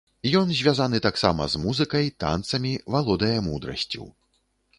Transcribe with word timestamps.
Ён 0.39 0.47
звязаны 0.59 1.01
таксама 1.07 1.47
з 1.55 1.61
музыкай, 1.65 2.09
танцамі, 2.25 2.73
валодае 2.95 3.35
мудрасцю. 3.51 4.09